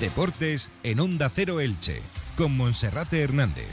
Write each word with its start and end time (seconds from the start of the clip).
Deportes 0.00 0.70
en 0.84 1.00
Onda 1.00 1.28
Cero 1.28 1.58
Elche, 1.58 2.00
con 2.36 2.56
Monserrate 2.56 3.20
Hernández. 3.20 3.68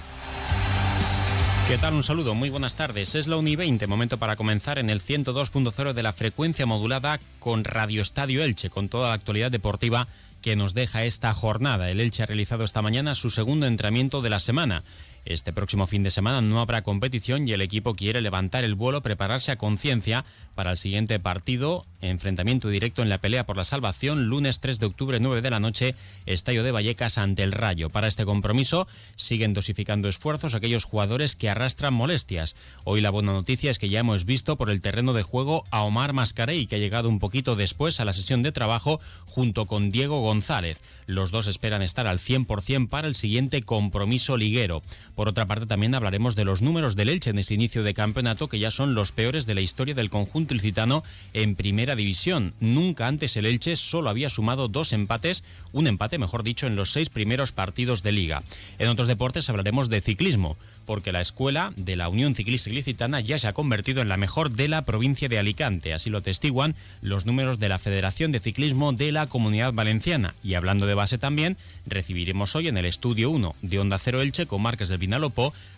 ¿Qué 1.68 1.78
tal? 1.78 1.94
Un 1.94 2.02
saludo, 2.02 2.34
muy 2.34 2.50
buenas 2.50 2.76
tardes. 2.76 3.14
Es 3.14 3.28
la 3.28 3.38
Uni 3.38 3.56
20, 3.56 3.86
momento 3.86 4.18
para 4.18 4.36
comenzar 4.36 4.80
en 4.80 4.90
el 4.90 5.04
102.0 5.04 5.94
de 5.94 6.04
la 6.04 6.14
frecuencia 6.14 6.66
modulada 6.66 7.20
con 7.40 7.64
Radio 7.64 8.02
Estadio 8.02 8.44
Elche, 8.44 8.72
con 8.72 8.90
toda 8.90 9.10
la 9.10 9.14
actualidad 9.14 9.52
deportiva 9.52 10.08
que 10.42 10.56
nos 10.56 10.74
deja 10.74 11.04
esta 11.04 11.32
jornada. 11.34 11.92
El 11.92 12.00
Elche 12.00 12.24
ha 12.24 12.28
realizado 12.28 12.64
esta 12.64 12.82
mañana 12.82 13.14
su 13.14 13.30
segundo 13.30 13.68
entrenamiento 13.68 14.24
de 14.24 14.30
la 14.32 14.40
semana. 14.40 14.84
Este 15.26 15.52
próximo 15.52 15.88
fin 15.88 16.04
de 16.04 16.12
semana 16.12 16.42
no 16.42 16.60
habrá 16.60 16.84
competición 16.84 17.48
y 17.48 17.52
el 17.54 17.62
equipo 17.62 17.96
quiere 17.96 18.22
levantar 18.22 18.64
el 18.64 18.76
vuelo, 18.76 19.02
prepararse 19.02 19.52
a 19.52 19.58
conciencia 19.58 20.24
para 20.54 20.70
el 20.70 20.78
siguiente 20.78 21.20
partido, 21.20 21.86
enfrentamiento 22.00 22.70
directo 22.70 23.02
en 23.02 23.10
la 23.10 23.18
pelea 23.18 23.48
por 23.48 23.58
la 23.58 23.66
salvación, 23.66 24.28
lunes 24.28 24.60
3 24.60 24.80
de 24.80 24.86
octubre 24.86 25.20
9 25.20 25.42
de 25.42 25.50
la 25.50 25.60
noche, 25.60 25.96
Estadio 26.28 26.64
de 26.64 26.72
Vallecas 26.72 27.18
ante 27.18 27.42
el 27.42 27.54
Rayo. 27.54 27.90
Para 27.90 28.08
este 28.08 28.24
compromiso 28.24 28.88
siguen 29.16 29.54
dosificando 29.54 30.08
esfuerzos 30.08 30.54
aquellos 30.54 30.86
jugadores 30.86 31.36
que 31.36 31.50
arrastran 31.50 31.96
molestias. 31.96 32.56
Hoy 32.84 33.02
la 33.02 33.10
buena 33.10 33.34
noticia 33.34 33.72
es 33.72 33.80
que 33.80 33.90
ya 33.90 34.02
hemos 34.02 34.26
visto 34.26 34.58
por 34.58 34.70
el 34.70 34.82
terreno 34.82 35.14
de 35.14 35.24
juego 35.24 35.66
a 35.72 35.82
Omar 35.82 36.14
Mascarey, 36.14 36.68
que 36.68 36.76
ha 36.76 36.80
llegado 36.80 37.10
un 37.10 37.18
poquito 37.18 37.56
después 37.56 38.00
a 38.00 38.06
la 38.06 38.14
sesión 38.14 38.44
de 38.44 38.52
trabajo 38.52 39.00
junto 39.26 39.66
con 39.66 39.90
Diego 39.90 40.22
González. 40.22 40.80
Los 41.08 41.32
dos 41.32 41.48
esperan 41.48 41.82
estar 41.82 42.08
al 42.08 42.20
100% 42.20 42.90
para 42.90 43.08
el 43.08 43.16
siguiente 43.16 43.62
compromiso 43.64 44.38
liguero. 44.38 44.82
Por 45.16 45.30
otra 45.30 45.46
parte, 45.46 45.66
también 45.66 45.96
hablaremos 45.96 46.36
de 46.36 46.44
los 46.44 46.62
números 46.62 46.96
del 46.96 47.10
Elche 47.10 47.30
en 47.30 47.40
este 47.40 47.54
inicio 47.54 47.84
de 47.84 47.94
campeonato, 47.94 48.50
que 48.50 48.60
ya 48.60 48.70
son 48.70 48.96
los 48.96 49.14
peores 49.14 49.46
de 49.46 49.56
la 49.56 49.62
historia 49.62 49.96
del 49.96 50.10
conjunto 50.10 50.54
ilicitano 50.54 51.04
en 51.34 51.56
primera 51.56 51.96
división. 51.96 52.54
Nunca 52.60 53.08
antes 53.08 53.38
el 53.38 53.46
Elche 53.46 53.78
solo 53.78 54.10
había 54.10 54.30
sumado 54.30 54.68
dos 54.68 54.92
empates, 54.92 55.44
un 55.72 55.88
empate, 55.88 56.18
mejor 56.18 56.44
dicho, 56.44 56.68
en 56.68 56.76
los 56.76 56.92
seis 56.92 57.10
primeros 57.10 57.54
partidos 57.54 58.04
de 58.04 58.12
liga. 58.12 58.44
En 58.78 58.90
otros 58.90 59.08
deportes 59.08 59.50
hablaremos 59.50 59.90
de 59.90 60.02
ciclismo 60.02 60.58
porque 60.86 61.12
la 61.12 61.22
escuela 61.22 61.74
de 61.76 61.96
la 61.96 62.10
Unión 62.10 62.36
Ciclista 62.36 62.70
Ilicitana 62.70 63.20
ya 63.20 63.40
se 63.40 63.48
ha 63.48 63.54
convertido 63.54 64.02
en 64.02 64.10
la 64.10 64.18
mejor 64.18 64.52
de 64.52 64.68
la 64.68 64.84
provincia 64.84 65.28
de 65.28 65.40
Alicante. 65.40 65.94
Así 65.94 66.10
lo 66.10 66.22
testiguan 66.22 66.76
los 67.02 67.26
números 67.26 67.60
de 67.60 67.70
la 67.70 67.80
Federación 67.80 68.32
de 68.32 68.40
Ciclismo 68.40 68.94
de 68.94 69.12
la 69.12 69.28
Comunidad 69.28 69.74
Valenciana. 69.74 70.36
Y 70.44 70.54
hablando 70.54 70.86
de 70.86 70.94
base 70.94 71.18
también, 71.18 71.58
recibiremos 71.86 72.56
hoy 72.56 72.68
en 72.68 72.78
el 72.78 72.86
estudio 72.86 73.32
1 73.32 73.56
de 73.62 73.80
Onda 73.80 74.00
Cero 74.00 74.22
Elche 74.22 74.46
con 74.46 74.62
Márquez 74.62 74.90
del 74.90 75.00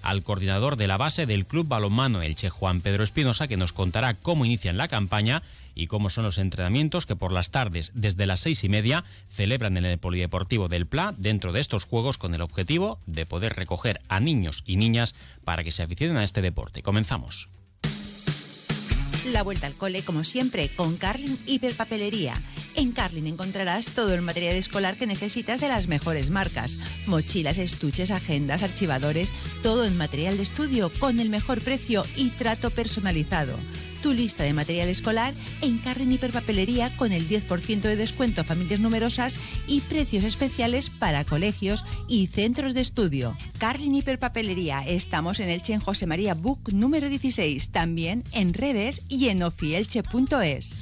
Al 0.04 0.24
coordinador 0.24 0.78
de 0.78 0.88
la 0.88 0.98
base 0.98 1.26
del 1.26 1.46
Club 1.46 1.68
Balonmano 1.68 2.22
Elche, 2.22 2.50
Juan 2.50 2.82
Pedro 2.82 3.04
Espinosa, 3.04 3.48
que 3.48 3.58
nos 3.58 3.74
contará 3.74 4.14
cómo 4.14 4.46
inician 4.46 4.78
la 4.78 4.88
campaña 4.88 5.44
y 5.76 5.88
cómo 5.88 6.10
son 6.10 6.24
los 6.24 6.38
entrenamientos 6.38 7.06
que 7.06 7.16
por 7.16 7.32
las 7.32 7.52
tardes, 7.52 7.92
desde 7.94 8.26
las 8.26 8.40
seis 8.40 8.64
y 8.64 8.70
media, 8.70 9.04
celebran 9.30 9.78
en 9.78 9.86
el 9.86 9.98
Polideportivo 9.98 10.70
del 10.70 10.88
Pla 10.88 11.14
dentro 11.18 11.52
de 11.52 11.60
estos 11.60 11.86
juegos 11.86 12.18
con 12.18 12.34
el 12.34 12.42
objetivo 12.42 13.00
de 13.06 13.26
poder 13.26 13.54
recoger 13.54 14.02
a 14.08 14.20
niños 14.20 14.64
y 14.66 14.78
niñas 14.78 15.14
para 15.44 15.64
que 15.64 15.72
se 15.72 15.84
aficionen 15.84 16.18
a 16.18 16.24
este 16.24 16.42
deporte. 16.42 16.82
Comenzamos. 16.82 17.50
La 19.32 19.44
vuelta 19.44 19.68
al 19.68 19.74
cole, 19.74 20.04
como 20.04 20.24
siempre, 20.24 20.70
con 20.70 20.96
Carlin 20.96 21.38
Hiperpapelería. 21.46 22.42
En 22.76 22.94
Carlin 22.94 23.28
encontrarás 23.28 23.88
todo 23.88 24.14
el 24.14 24.22
material 24.22 24.56
escolar 24.56 24.96
que 24.96 25.06
necesitas 25.06 25.60
de 25.60 25.68
las 25.68 25.88
mejores 25.88 26.30
marcas. 26.30 26.78
Mochilas, 27.08 27.58
estuches, 27.58 28.10
agendas, 28.10 28.64
archivadores, 28.64 29.34
todo 29.64 29.86
en 29.86 29.98
material 29.98 30.38
de 30.38 30.44
estudio 30.44 30.90
con 31.00 31.20
el 31.20 31.30
mejor 31.30 31.62
precio 31.62 32.06
y 32.16 32.30
trato 32.30 32.72
personalizado 32.72 33.58
tu 34.08 34.14
lista 34.14 34.46
de 34.46 34.54
material 34.54 34.88
escolar 34.88 35.34
en 35.60 35.80
Carren 35.80 36.14
Hiperpapelería 36.14 36.96
con 36.96 37.12
el 37.12 37.28
10% 37.28 37.82
de 37.82 37.98
descuento 37.98 38.40
a 38.40 38.46
familias 38.46 38.80
numerosas 38.80 39.38
y 39.68 39.82
precios 39.82 40.24
especiales 40.24 40.90
para 40.90 41.26
colegios 41.26 41.84
y 42.08 42.28
centros 42.28 42.74
de 42.74 42.80
estudio. 42.80 43.36
Carlin 43.58 43.96
Hiperpapelería, 43.96 44.82
estamos 44.88 45.42
en 45.42 45.50
el 45.50 45.62
Chen 45.62 45.82
José 45.82 46.08
María 46.08 46.36
Book 46.36 46.72
número 46.72 47.10
16, 47.10 47.72
también 47.72 48.24
en 48.32 48.54
redes 48.54 49.02
y 49.10 49.28
en 49.28 49.44
ofielche.es. 49.44 50.78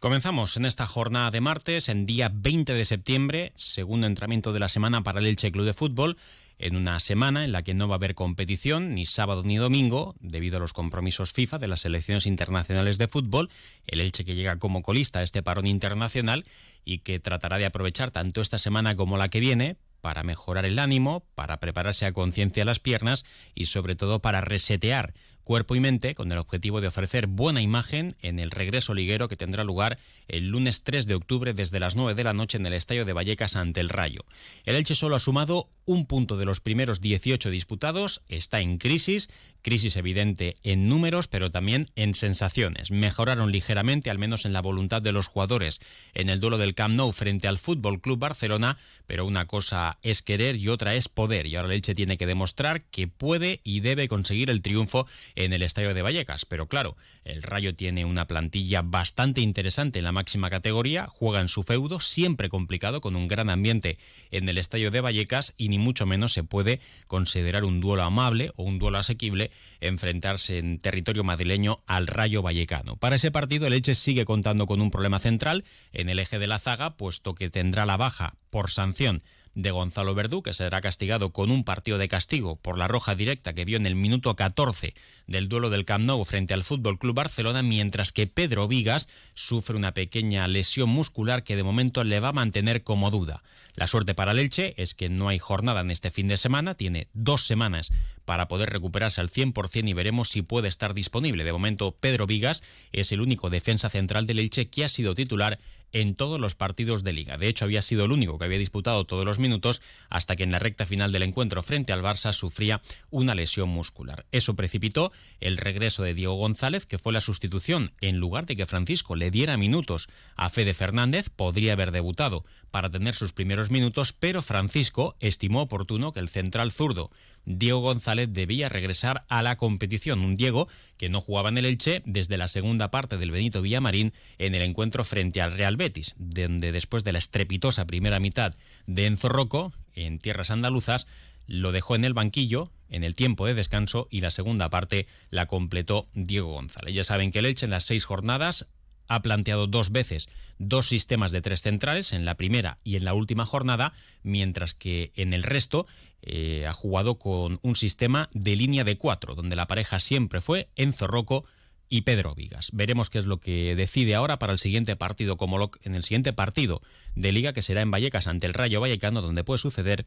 Comenzamos 0.00 0.56
en 0.56 0.64
esta 0.64 0.86
jornada 0.86 1.30
de 1.30 1.42
martes, 1.42 1.90
en 1.90 2.06
día 2.06 2.30
20 2.32 2.72
de 2.72 2.84
septiembre, 2.86 3.52
segundo 3.56 4.06
entrenamiento 4.06 4.54
de 4.54 4.60
la 4.60 4.70
semana 4.70 5.02
para 5.02 5.20
el 5.20 5.26
Elche 5.26 5.52
Club 5.52 5.66
de 5.66 5.74
Fútbol 5.74 6.16
en 6.58 6.76
una 6.76 7.00
semana 7.00 7.44
en 7.44 7.52
la 7.52 7.62
que 7.62 7.74
no 7.74 7.88
va 7.88 7.94
a 7.94 7.96
haber 7.96 8.14
competición 8.14 8.94
ni 8.94 9.06
sábado 9.06 9.42
ni 9.42 9.56
domingo 9.56 10.14
debido 10.20 10.56
a 10.56 10.60
los 10.60 10.72
compromisos 10.72 11.32
FIFA 11.32 11.58
de 11.58 11.68
las 11.68 11.80
selecciones 11.80 12.26
internacionales 12.26 12.98
de 12.98 13.08
fútbol, 13.08 13.50
el 13.86 14.00
Elche 14.00 14.24
que 14.24 14.34
llega 14.34 14.58
como 14.58 14.82
colista 14.82 15.20
a 15.20 15.22
este 15.22 15.42
parón 15.42 15.66
internacional 15.66 16.44
y 16.84 16.98
que 16.98 17.20
tratará 17.20 17.58
de 17.58 17.66
aprovechar 17.66 18.10
tanto 18.10 18.40
esta 18.40 18.58
semana 18.58 18.96
como 18.96 19.18
la 19.18 19.28
que 19.28 19.40
viene 19.40 19.76
para 20.00 20.22
mejorar 20.22 20.64
el 20.64 20.78
ánimo, 20.78 21.24
para 21.34 21.58
prepararse 21.60 22.06
a 22.06 22.12
conciencia 22.12 22.64
las 22.64 22.80
piernas 22.80 23.24
y 23.54 23.66
sobre 23.66 23.96
todo 23.96 24.20
para 24.20 24.40
resetear 24.40 25.14
cuerpo 25.48 25.74
y 25.74 25.80
mente 25.80 26.14
con 26.14 26.30
el 26.30 26.36
objetivo 26.36 26.82
de 26.82 26.88
ofrecer 26.88 27.26
buena 27.26 27.62
imagen 27.62 28.14
en 28.20 28.38
el 28.38 28.50
regreso 28.50 28.92
liguero 28.92 29.28
que 29.28 29.36
tendrá 29.36 29.64
lugar 29.64 29.98
el 30.28 30.48
lunes 30.48 30.84
3 30.84 31.06
de 31.06 31.14
octubre 31.14 31.54
desde 31.54 31.80
las 31.80 31.96
9 31.96 32.14
de 32.14 32.22
la 32.22 32.34
noche 32.34 32.58
en 32.58 32.66
el 32.66 32.74
Estadio 32.74 33.06
de 33.06 33.14
Vallecas 33.14 33.56
ante 33.56 33.80
el 33.80 33.88
Rayo. 33.88 34.26
El 34.66 34.76
Elche 34.76 34.94
solo 34.94 35.16
ha 35.16 35.20
sumado 35.20 35.70
un 35.86 36.04
punto 36.04 36.36
de 36.36 36.44
los 36.44 36.60
primeros 36.60 37.00
18 37.00 37.48
disputados, 37.48 38.20
está 38.28 38.60
en 38.60 38.76
crisis, 38.76 39.30
crisis 39.62 39.96
evidente 39.96 40.56
en 40.62 40.86
números, 40.86 41.28
pero 41.28 41.50
también 41.50 41.86
en 41.96 42.14
sensaciones. 42.14 42.90
Mejoraron 42.90 43.50
ligeramente, 43.50 44.10
al 44.10 44.18
menos 44.18 44.44
en 44.44 44.52
la 44.52 44.60
voluntad 44.60 45.00
de 45.00 45.12
los 45.12 45.28
jugadores, 45.28 45.80
en 46.12 46.28
el 46.28 46.40
duelo 46.40 46.58
del 46.58 46.74
Camp 46.74 46.94
Nou 46.94 47.10
frente 47.12 47.48
al 47.48 47.56
Fútbol 47.56 48.02
Club 48.02 48.18
Barcelona, 48.18 48.76
pero 49.06 49.24
una 49.24 49.46
cosa 49.46 49.98
es 50.02 50.20
querer 50.20 50.56
y 50.56 50.68
otra 50.68 50.94
es 50.94 51.08
poder, 51.08 51.46
y 51.46 51.56
ahora 51.56 51.68
el 51.68 51.76
Elche 51.76 51.94
tiene 51.94 52.18
que 52.18 52.26
demostrar 52.26 52.82
que 52.82 53.08
puede 53.08 53.60
y 53.64 53.80
debe 53.80 54.08
conseguir 54.08 54.50
el 54.50 54.60
triunfo 54.60 55.06
en 55.38 55.52
el 55.52 55.62
Estadio 55.62 55.94
de 55.94 56.02
Vallecas. 56.02 56.44
Pero 56.44 56.66
claro, 56.66 56.96
el 57.24 57.44
Rayo 57.44 57.74
tiene 57.74 58.04
una 58.04 58.26
plantilla 58.26 58.82
bastante 58.82 59.40
interesante 59.40 60.00
en 60.00 60.04
la 60.04 60.10
máxima 60.10 60.50
categoría, 60.50 61.06
juega 61.06 61.40
en 61.40 61.46
su 61.46 61.62
feudo, 61.62 62.00
siempre 62.00 62.48
complicado, 62.48 63.00
con 63.00 63.14
un 63.14 63.28
gran 63.28 63.48
ambiente 63.48 63.98
en 64.32 64.48
el 64.48 64.58
Estadio 64.58 64.90
de 64.90 65.00
Vallecas 65.00 65.54
y 65.56 65.68
ni 65.68 65.78
mucho 65.78 66.06
menos 66.06 66.32
se 66.32 66.42
puede 66.42 66.80
considerar 67.06 67.64
un 67.64 67.80
duelo 67.80 68.02
amable 68.02 68.50
o 68.56 68.64
un 68.64 68.80
duelo 68.80 68.98
asequible 68.98 69.52
enfrentarse 69.80 70.58
en 70.58 70.78
territorio 70.78 71.22
madrileño 71.22 71.84
al 71.86 72.08
Rayo 72.08 72.42
Vallecano. 72.42 72.96
Para 72.96 73.14
ese 73.14 73.30
partido 73.30 73.68
el 73.68 73.74
Elche 73.74 73.94
sigue 73.94 74.24
contando 74.24 74.66
con 74.66 74.80
un 74.80 74.90
problema 74.90 75.20
central 75.20 75.64
en 75.92 76.08
el 76.08 76.18
eje 76.18 76.40
de 76.40 76.48
la 76.48 76.58
zaga, 76.58 76.96
puesto 76.96 77.36
que 77.36 77.48
tendrá 77.48 77.86
la 77.86 77.96
baja 77.96 78.34
por 78.50 78.72
sanción 78.72 79.22
de 79.54 79.70
Gonzalo 79.70 80.14
Verdú, 80.14 80.42
que 80.42 80.54
será 80.54 80.80
castigado 80.80 81.32
con 81.32 81.50
un 81.50 81.64
partido 81.64 81.98
de 81.98 82.08
castigo 82.08 82.56
por 82.56 82.78
la 82.78 82.88
roja 82.88 83.14
directa 83.14 83.52
que 83.52 83.64
vio 83.64 83.76
en 83.76 83.86
el 83.86 83.94
minuto 83.94 84.34
14 84.36 84.94
del 85.26 85.48
duelo 85.48 85.70
del 85.70 85.84
Camp 85.84 86.04
Nou 86.04 86.24
frente 86.24 86.54
al 86.54 86.64
Fútbol 86.64 86.98
Club 86.98 87.16
Barcelona, 87.16 87.62
mientras 87.62 88.12
que 88.12 88.26
Pedro 88.26 88.68
Vigas 88.68 89.08
sufre 89.34 89.76
una 89.76 89.94
pequeña 89.94 90.48
lesión 90.48 90.88
muscular 90.88 91.44
que 91.44 91.56
de 91.56 91.62
momento 91.62 92.04
le 92.04 92.20
va 92.20 92.28
a 92.28 92.32
mantener 92.32 92.82
como 92.82 93.10
duda. 93.10 93.42
La 93.74 93.86
suerte 93.86 94.14
para 94.14 94.32
el 94.32 94.40
Elche 94.40 94.74
es 94.76 94.94
que 94.94 95.08
no 95.08 95.28
hay 95.28 95.38
jornada 95.38 95.82
en 95.82 95.90
este 95.90 96.10
fin 96.10 96.26
de 96.26 96.36
semana, 96.36 96.74
tiene 96.74 97.08
dos 97.12 97.46
semanas 97.46 97.90
para 98.24 98.48
poder 98.48 98.70
recuperarse 98.70 99.20
al 99.20 99.30
100% 99.30 99.88
y 99.88 99.92
veremos 99.92 100.28
si 100.28 100.42
puede 100.42 100.68
estar 100.68 100.94
disponible. 100.94 101.44
De 101.44 101.52
momento, 101.52 101.92
Pedro 101.92 102.26
Vigas 102.26 102.62
es 102.92 103.12
el 103.12 103.20
único 103.20 103.50
defensa 103.50 103.88
central 103.88 104.26
del 104.26 104.40
Elche 104.40 104.68
que 104.68 104.84
ha 104.84 104.88
sido 104.88 105.14
titular 105.14 105.58
en 105.92 106.14
todos 106.14 106.40
los 106.40 106.54
partidos 106.54 107.04
de 107.04 107.12
liga. 107.12 107.38
De 107.38 107.48
hecho, 107.48 107.64
había 107.64 107.82
sido 107.82 108.04
el 108.04 108.12
único 108.12 108.38
que 108.38 108.44
había 108.44 108.58
disputado 108.58 109.04
todos 109.04 109.24
los 109.24 109.38
minutos 109.38 109.82
hasta 110.10 110.36
que 110.36 110.42
en 110.42 110.52
la 110.52 110.58
recta 110.58 110.86
final 110.86 111.12
del 111.12 111.22
encuentro 111.22 111.62
frente 111.62 111.92
al 111.92 112.02
Barça 112.02 112.32
sufría 112.32 112.80
una 113.10 113.34
lesión 113.34 113.68
muscular. 113.68 114.26
Eso 114.32 114.54
precipitó 114.54 115.12
el 115.40 115.56
regreso 115.56 116.02
de 116.02 116.14
Diego 116.14 116.34
González, 116.34 116.86
que 116.86 116.98
fue 116.98 117.12
la 117.12 117.20
sustitución. 117.20 117.92
En 118.00 118.18
lugar 118.18 118.46
de 118.46 118.56
que 118.56 118.66
Francisco 118.66 119.16
le 119.16 119.30
diera 119.30 119.56
minutos 119.56 120.08
a 120.36 120.50
Fede 120.50 120.74
Fernández, 120.74 121.30
podría 121.30 121.72
haber 121.72 121.92
debutado 121.92 122.44
para 122.70 122.90
tener 122.90 123.14
sus 123.14 123.32
primeros 123.32 123.70
minutos, 123.70 124.12
pero 124.12 124.42
Francisco 124.42 125.16
estimó 125.20 125.62
oportuno 125.62 126.12
que 126.12 126.20
el 126.20 126.28
central 126.28 126.72
zurdo 126.72 127.10
Diego 127.44 127.80
González 127.80 128.28
debía 128.30 128.68
regresar 128.68 129.24
a 129.28 129.42
la 129.42 129.56
competición. 129.56 130.20
Un 130.20 130.36
Diego 130.36 130.68
que 130.98 131.08
no 131.08 131.20
jugaba 131.20 131.48
en 131.48 131.58
el 131.58 131.64
Elche 131.64 132.02
desde 132.04 132.36
la 132.36 132.46
segunda 132.46 132.90
parte 132.90 133.16
del 133.16 133.30
Benito 133.30 133.62
Villamarín 133.62 134.12
en 134.36 134.54
el 134.54 134.62
encuentro 134.62 135.02
frente 135.02 135.40
al 135.40 135.56
Real 135.56 135.76
Betis, 135.76 136.14
donde 136.18 136.72
después 136.72 137.04
de 137.04 137.12
la 137.12 137.18
estrepitosa 137.18 137.86
primera 137.86 138.20
mitad 138.20 138.52
de 138.86 139.06
Enzo 139.06 139.30
Rocco, 139.30 139.72
en 139.94 140.18
tierras 140.18 140.50
andaluzas, 140.50 141.06
lo 141.46 141.72
dejó 141.72 141.94
en 141.94 142.04
el 142.04 142.12
banquillo 142.12 142.70
en 142.90 143.04
el 143.04 143.14
tiempo 143.14 143.46
de 143.46 143.54
descanso 143.54 144.08
y 144.10 144.20
la 144.20 144.30
segunda 144.30 144.70
parte 144.70 145.06
la 145.30 145.46
completó 145.46 146.06
Diego 146.14 146.52
González. 146.52 146.94
Ya 146.94 147.04
saben 147.04 147.30
que 147.30 147.38
el 147.38 147.46
Elche 147.46 147.66
en 147.66 147.70
las 147.70 147.84
seis 147.84 148.04
jornadas 148.04 148.68
ha 149.08 149.22
planteado 149.22 149.66
dos 149.66 149.90
veces 149.90 150.28
dos 150.58 150.88
sistemas 150.88 151.30
de 151.30 151.40
tres 151.40 151.62
centrales, 151.62 152.12
en 152.12 152.24
la 152.24 152.36
primera 152.36 152.78
y 152.84 152.96
en 152.96 153.04
la 153.04 153.14
última 153.14 153.46
jornada, 153.46 153.92
mientras 154.22 154.74
que 154.74 155.12
en 155.14 155.32
el 155.32 155.42
resto 155.42 155.86
eh, 156.22 156.66
ha 156.66 156.72
jugado 156.72 157.18
con 157.18 157.60
un 157.62 157.76
sistema 157.76 158.28
de 158.32 158.56
línea 158.56 158.84
de 158.84 158.98
cuatro, 158.98 159.34
donde 159.34 159.56
la 159.56 159.68
pareja 159.68 160.00
siempre 160.00 160.40
fue 160.40 160.68
Enzo 160.76 161.06
Rocco, 161.06 161.44
y 161.88 162.02
Pedro 162.02 162.34
Vigas. 162.34 162.70
Veremos 162.72 163.10
qué 163.10 163.18
es 163.18 163.26
lo 163.26 163.40
que 163.40 163.74
decide 163.74 164.14
ahora 164.14 164.38
para 164.38 164.52
el 164.52 164.58
siguiente 164.58 164.96
partido, 164.96 165.36
como 165.36 165.70
en 165.82 165.94
el 165.94 166.04
siguiente 166.04 166.32
partido 166.32 166.82
de 167.14 167.32
liga 167.32 167.52
que 167.52 167.62
será 167.62 167.80
en 167.80 167.90
Vallecas 167.90 168.26
ante 168.26 168.46
el 168.46 168.54
Rayo 168.54 168.80
Vallecano, 168.80 169.22
donde 169.22 169.44
puede 169.44 169.58
suceder 169.58 170.04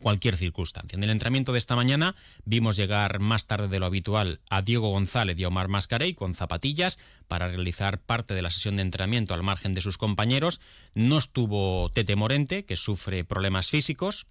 cualquier 0.00 0.36
circunstancia. 0.36 0.96
En 0.96 1.02
el 1.02 1.10
entrenamiento 1.10 1.52
de 1.52 1.58
esta 1.58 1.76
mañana 1.76 2.14
vimos 2.44 2.76
llegar 2.76 3.18
más 3.20 3.46
tarde 3.46 3.68
de 3.68 3.80
lo 3.80 3.86
habitual 3.86 4.40
a 4.50 4.62
Diego 4.62 4.90
González 4.90 5.38
y 5.38 5.44
a 5.44 5.48
Omar 5.48 5.68
Mascarey 5.68 6.14
con 6.14 6.34
zapatillas 6.34 6.98
para 7.28 7.48
realizar 7.48 8.00
parte 8.00 8.34
de 8.34 8.42
la 8.42 8.50
sesión 8.50 8.76
de 8.76 8.82
entrenamiento 8.82 9.34
al 9.34 9.42
margen 9.42 9.74
de 9.74 9.80
sus 9.80 9.98
compañeros. 9.98 10.60
No 10.94 11.18
estuvo 11.18 11.90
Tete 11.90 12.16
Morente, 12.16 12.64
que 12.64 12.76
sufre 12.76 13.24
problemas 13.24 13.68
físicos. 13.68 14.26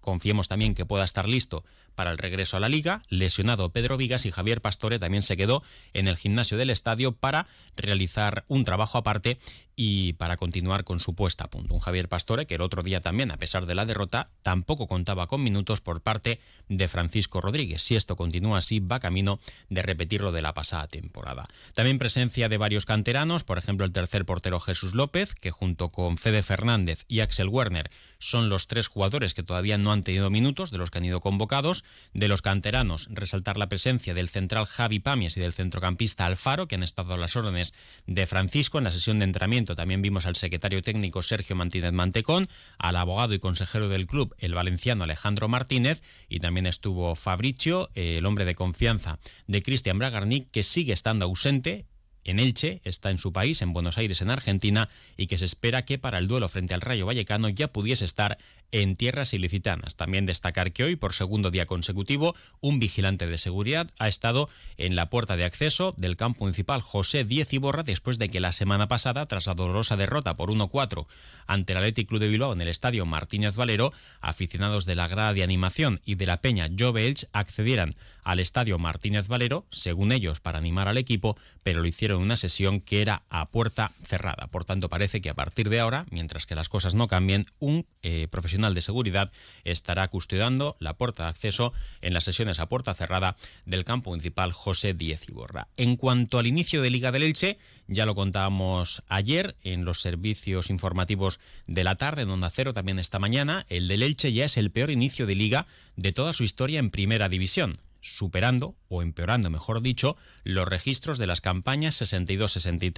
Confiemos 0.00 0.48
también 0.48 0.74
que 0.74 0.86
pueda 0.86 1.04
estar 1.04 1.28
listo 1.28 1.64
para 1.96 2.12
el 2.12 2.18
regreso 2.18 2.56
a 2.56 2.60
la 2.60 2.68
liga. 2.68 3.02
Lesionado 3.08 3.70
Pedro 3.70 3.96
Vigas 3.96 4.26
y 4.26 4.30
Javier 4.30 4.60
Pastore 4.60 5.00
también 5.00 5.22
se 5.22 5.36
quedó 5.36 5.64
en 5.94 6.06
el 6.06 6.16
gimnasio 6.16 6.56
del 6.56 6.70
estadio 6.70 7.10
para 7.10 7.48
realizar 7.74 8.44
un 8.46 8.64
trabajo 8.64 8.98
aparte 8.98 9.38
y 9.76 10.14
para 10.14 10.36
continuar 10.36 10.84
con 10.84 11.00
su 11.00 11.14
puesta 11.14 11.44
a 11.44 11.50
punto. 11.50 11.74
Un 11.74 11.80
Javier 11.80 12.08
Pastore 12.08 12.46
que 12.46 12.54
el 12.54 12.62
otro 12.62 12.82
día 12.82 13.00
también, 13.00 13.30
a 13.30 13.36
pesar 13.36 13.66
de 13.66 13.74
la 13.74 13.84
derrota, 13.84 14.30
tampoco 14.42 14.86
contaba 14.86 15.26
con 15.26 15.42
minutos 15.42 15.82
por 15.82 16.00
parte 16.00 16.40
de 16.68 16.88
Francisco 16.88 17.42
Rodríguez. 17.42 17.82
Si 17.82 17.94
esto 17.94 18.16
continúa 18.16 18.58
así, 18.58 18.80
va 18.80 19.00
camino 19.00 19.38
de 19.68 19.82
repetir 19.82 20.22
lo 20.22 20.32
de 20.32 20.42
la 20.42 20.54
pasada 20.54 20.86
temporada. 20.86 21.48
También 21.74 21.98
presencia 21.98 22.48
de 22.48 22.56
varios 22.56 22.86
canteranos, 22.86 23.44
por 23.44 23.58
ejemplo 23.58 23.84
el 23.84 23.92
tercer 23.92 24.24
portero 24.24 24.60
Jesús 24.60 24.94
López, 24.94 25.34
que 25.34 25.50
junto 25.50 25.90
con 25.90 26.16
Fede 26.16 26.42
Fernández 26.42 27.04
y 27.08 27.20
Axel 27.20 27.48
Werner 27.48 27.90
son 28.18 28.48
los 28.48 28.66
tres 28.66 28.88
jugadores 28.88 29.34
que 29.34 29.42
todavía 29.42 29.78
no 29.78 29.92
han 29.92 30.02
tenido 30.02 30.30
minutos 30.30 30.70
de 30.70 30.78
los 30.78 30.90
que 30.90 30.98
han 30.98 31.04
ido 31.04 31.20
convocados. 31.20 31.84
De 32.12 32.28
los 32.28 32.40
canteranos, 32.40 33.08
resaltar 33.10 33.58
la 33.58 33.68
presencia 33.68 34.14
del 34.14 34.28
central 34.28 34.66
Javi 34.66 35.00
Pamies 35.00 35.36
y 35.36 35.40
del 35.40 35.52
centrocampista 35.52 36.24
Alfaro, 36.24 36.66
que 36.66 36.76
han 36.76 36.82
estado 36.82 37.14
a 37.14 37.18
las 37.18 37.36
órdenes 37.36 37.74
de 38.06 38.26
Francisco 38.26 38.78
en 38.78 38.84
la 38.84 38.90
sesión 38.90 39.18
de 39.18 39.24
entrenamiento. 39.24 39.76
También 39.76 40.02
vimos 40.02 40.26
al 40.26 40.36
secretario 40.36 40.82
técnico 40.82 41.22
Sergio 41.22 41.56
Martínez 41.56 41.92
Mantecón, 41.92 42.48
al 42.78 42.96
abogado 42.96 43.34
y 43.34 43.38
consejero 43.38 43.88
del 43.88 44.06
club, 44.06 44.34
el 44.38 44.54
valenciano 44.54 45.04
Alejandro 45.04 45.48
Martínez, 45.48 46.02
y 46.28 46.40
también 46.40 46.66
estuvo 46.66 47.14
Fabricio, 47.16 47.90
el 47.94 48.24
hombre 48.24 48.44
de 48.44 48.54
confianza 48.54 49.18
de 49.46 49.62
Cristian 49.62 49.98
Bragarnik, 49.98 50.50
que 50.50 50.62
sigue 50.62 50.92
estando 50.92 51.26
ausente 51.26 51.86
en 52.26 52.40
Elche, 52.40 52.80
está 52.84 53.10
en 53.10 53.18
su 53.18 53.32
país, 53.32 53.62
en 53.62 53.72
Buenos 53.72 53.98
Aires, 53.98 54.20
en 54.20 54.30
Argentina, 54.30 54.88
y 55.16 55.28
que 55.28 55.38
se 55.38 55.44
espera 55.44 55.84
que 55.84 55.98
para 55.98 56.18
el 56.18 56.26
duelo 56.26 56.48
frente 56.48 56.74
al 56.74 56.80
Rayo 56.80 57.06
Vallecano 57.06 57.48
ya 57.48 57.68
pudiese 57.68 58.04
estar 58.04 58.38
en 58.72 58.96
tierras 58.96 59.32
ilicitanas. 59.32 59.96
También 59.96 60.26
destacar 60.26 60.72
que 60.72 60.84
hoy, 60.84 60.96
por 60.96 61.12
segundo 61.12 61.50
día 61.50 61.66
consecutivo, 61.66 62.34
un 62.60 62.78
vigilante 62.78 63.26
de 63.26 63.38
seguridad 63.38 63.90
ha 63.98 64.08
estado 64.08 64.48
en 64.76 64.96
la 64.96 65.10
puerta 65.10 65.36
de 65.36 65.44
acceso 65.44 65.94
del 65.96 66.16
campo 66.16 66.44
municipal 66.44 66.80
José 66.80 67.24
Diez 67.24 67.52
Iborra 67.52 67.82
después 67.82 68.18
de 68.18 68.28
que 68.28 68.40
la 68.40 68.52
semana 68.52 68.88
pasada, 68.88 69.26
tras 69.26 69.46
la 69.46 69.54
dolorosa 69.54 69.96
derrota 69.96 70.36
por 70.36 70.50
1-4 70.50 71.06
ante 71.46 71.72
el 71.72 71.78
Athletic 71.78 72.08
Club 72.08 72.20
de 72.20 72.28
Bilbao 72.28 72.52
en 72.52 72.60
el 72.60 72.68
estadio 72.68 73.06
Martínez 73.06 73.56
Valero, 73.56 73.92
aficionados 74.20 74.84
de 74.84 74.96
la 74.96 75.08
grada 75.08 75.32
de 75.32 75.42
animación 75.42 76.00
y 76.04 76.16
de 76.16 76.26
la 76.26 76.40
peña 76.40 76.68
Jove 76.76 77.06
Elch 77.06 77.26
accedieran 77.32 77.94
al 78.26 78.40
estadio 78.40 78.76
Martínez 78.78 79.28
Valero, 79.28 79.66
según 79.70 80.10
ellos, 80.10 80.40
para 80.40 80.58
animar 80.58 80.88
al 80.88 80.98
equipo, 80.98 81.36
pero 81.62 81.80
lo 81.80 81.86
hicieron 81.86 82.18
en 82.18 82.24
una 82.24 82.36
sesión 82.36 82.80
que 82.80 83.00
era 83.00 83.22
a 83.28 83.50
puerta 83.50 83.92
cerrada. 84.02 84.48
Por 84.48 84.64
tanto, 84.64 84.88
parece 84.88 85.20
que 85.20 85.30
a 85.30 85.34
partir 85.34 85.68
de 85.68 85.78
ahora, 85.78 86.06
mientras 86.10 86.44
que 86.44 86.56
las 86.56 86.68
cosas 86.68 86.96
no 86.96 87.06
cambien, 87.06 87.46
un 87.60 87.86
eh, 88.02 88.26
profesional 88.28 88.55
de 88.56 88.80
seguridad 88.80 89.30
estará 89.64 90.08
custodiando 90.08 90.76
la 90.80 90.94
puerta 90.94 91.24
de 91.24 91.28
acceso 91.28 91.74
en 92.00 92.14
las 92.14 92.24
sesiones 92.24 92.58
a 92.58 92.68
puerta 92.68 92.94
cerrada 92.94 93.36
del 93.66 93.84
campo 93.84 94.10
municipal 94.10 94.50
José 94.50 94.94
Díez 94.94 95.28
Iborra. 95.28 95.68
En 95.76 95.96
cuanto 95.96 96.38
al 96.38 96.46
inicio 96.46 96.80
de 96.80 96.88
Liga 96.88 97.12
del 97.12 97.22
Elche, 97.22 97.58
ya 97.86 98.06
lo 98.06 98.14
contábamos 98.14 99.02
ayer 99.08 99.56
en 99.62 99.84
los 99.84 100.00
servicios 100.00 100.70
informativos 100.70 101.38
de 101.66 101.84
la 101.84 101.96
tarde 101.96 102.22
en 102.22 102.30
Onda 102.30 102.50
Cero, 102.50 102.72
también 102.72 102.98
esta 102.98 103.18
mañana, 103.18 103.66
el 103.68 103.88
del 103.88 104.02
Elche 104.02 104.32
ya 104.32 104.46
es 104.46 104.56
el 104.56 104.70
peor 104.70 104.90
inicio 104.90 105.26
de 105.26 105.34
liga 105.34 105.66
de 105.96 106.12
toda 106.12 106.32
su 106.32 106.44
historia 106.44 106.78
en 106.78 106.90
primera 106.90 107.28
división 107.28 107.78
superando 108.14 108.76
o 108.88 109.02
empeorando, 109.02 109.50
mejor 109.50 109.82
dicho, 109.82 110.16
los 110.44 110.68
registros 110.68 111.18
de 111.18 111.26
las 111.26 111.40
campañas 111.40 112.00
62-63, 112.00 112.92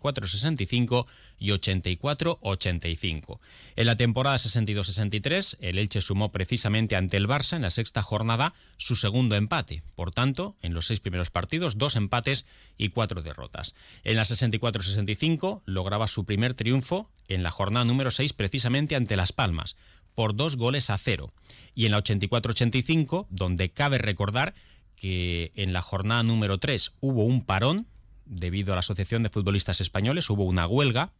64-65 0.00 1.06
y 1.38 1.50
84-85. 1.50 3.38
En 3.76 3.86
la 3.86 3.96
temporada 3.96 4.36
62-63, 4.36 5.58
el 5.60 5.78
Elche 5.78 6.00
sumó 6.00 6.32
precisamente 6.32 6.96
ante 6.96 7.16
el 7.16 7.28
Barça 7.28 7.56
en 7.56 7.62
la 7.62 7.70
sexta 7.70 8.02
jornada 8.02 8.54
su 8.76 8.96
segundo 8.96 9.36
empate. 9.36 9.82
Por 9.94 10.12
tanto, 10.12 10.56
en 10.62 10.74
los 10.74 10.86
seis 10.86 11.00
primeros 11.00 11.30
partidos, 11.30 11.78
dos 11.78 11.96
empates 11.96 12.46
y 12.78 12.90
cuatro 12.90 13.22
derrotas. 13.22 13.74
En 14.04 14.16
la 14.16 14.24
64-65 14.24 15.62
lograba 15.64 16.06
su 16.06 16.24
primer 16.24 16.54
triunfo 16.54 17.10
en 17.28 17.42
la 17.42 17.50
jornada 17.50 17.84
número 17.84 18.10
6 18.10 18.32
precisamente 18.34 18.96
ante 18.96 19.16
Las 19.16 19.32
Palmas 19.32 19.76
por 20.16 20.34
dos 20.34 20.56
goles 20.56 20.90
a 20.90 20.98
cero. 20.98 21.32
Y 21.76 21.86
en 21.86 21.92
la 21.92 22.02
84-85, 22.02 23.26
donde 23.30 23.70
cabe 23.70 23.98
recordar 23.98 24.54
que 24.96 25.52
en 25.54 25.72
la 25.72 25.82
jornada 25.82 26.24
número 26.24 26.58
3 26.58 26.94
hubo 27.00 27.24
un 27.24 27.44
parón 27.44 27.86
debido 28.24 28.72
a 28.72 28.76
la 28.76 28.80
Asociación 28.80 29.22
de 29.22 29.28
Futbolistas 29.28 29.80
Españoles, 29.80 30.28
hubo 30.30 30.42
una 30.44 30.66
huelga. 30.66 31.12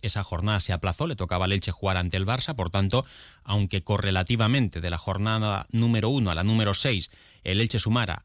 Esa 0.00 0.24
jornada 0.24 0.60
se 0.60 0.72
aplazó, 0.72 1.06
le 1.06 1.16
tocaba 1.16 1.44
al 1.44 1.52
Elche 1.52 1.72
jugar 1.72 1.98
ante 1.98 2.16
el 2.16 2.24
Barça, 2.24 2.54
por 2.54 2.70
tanto, 2.70 3.04
aunque 3.42 3.82
correlativamente 3.82 4.80
de 4.80 4.88
la 4.88 4.96
jornada 4.96 5.66
número 5.72 6.08
1 6.08 6.30
a 6.30 6.34
la 6.34 6.44
número 6.44 6.72
6 6.72 7.10
el 7.44 7.60
Elche 7.60 7.78
sumara 7.78 8.24